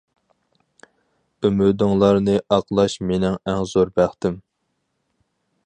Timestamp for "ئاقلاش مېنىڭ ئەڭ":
2.57-3.63